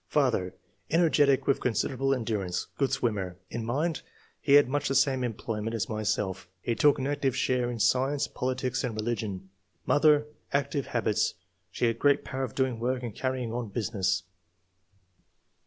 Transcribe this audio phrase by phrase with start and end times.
[0.11, 0.53] ]^'Father—
[0.99, 3.37] Energetic, with considerable endur ance; good swimmer.
[3.51, 4.01] In mind,
[4.41, 7.77] he had much the same active employment as myself; he took an active share in
[7.77, 9.49] science, politics, and in religion.
[9.85, 10.25] Mother—
[10.55, 11.35] ^Active habits;
[11.69, 14.23] she had great power of doing work and carrying on business."